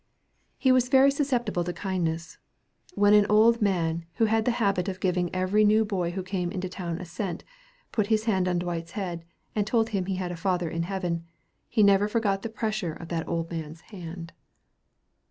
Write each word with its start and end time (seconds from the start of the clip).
He 0.57 0.71
was 0.71 0.89
very 0.89 1.11
susceptible 1.11 1.63
to 1.63 1.71
kindness. 1.73 2.39
When 2.95 3.13
an 3.13 3.27
old 3.29 3.61
man, 3.61 4.05
who 4.15 4.25
had 4.25 4.45
the 4.45 4.49
habit 4.57 4.87
of 4.89 4.99
giving 4.99 5.29
every 5.31 5.63
new 5.63 5.85
boy 5.85 6.09
who 6.09 6.23
came 6.23 6.51
into 6.51 6.67
the 6.67 6.73
town 6.73 6.97
a 6.97 7.05
cent, 7.05 7.43
put 7.91 8.07
his 8.07 8.23
hand 8.25 8.47
on 8.47 8.57
Dwight's 8.57 8.93
head, 8.93 9.23
and 9.53 9.67
told 9.67 9.89
him 9.89 10.07
he 10.07 10.15
had 10.15 10.31
a 10.31 10.35
Father 10.35 10.71
in 10.71 10.81
heaven, 10.89 11.25
he 11.69 11.83
never 11.83 12.07
forgot 12.07 12.41
the 12.41 12.49
pressure 12.49 12.93
of 12.93 13.09
that 13.09 13.27
old 13.27 13.51
man's 13.51 13.81
hand. 13.93 14.33